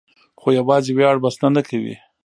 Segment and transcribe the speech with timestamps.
[0.39, 1.95] خو یوازې ویاړ بسنه نه کوي.